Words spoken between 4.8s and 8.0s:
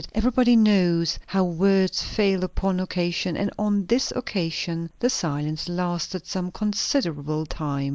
the silence lasted some considerable time.